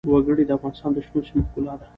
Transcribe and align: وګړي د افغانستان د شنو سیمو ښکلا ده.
وګړي 0.09 0.43
د 0.45 0.51
افغانستان 0.57 0.91
د 0.93 0.97
شنو 1.05 1.19
سیمو 1.27 1.45
ښکلا 1.47 1.73
ده. 1.79 1.85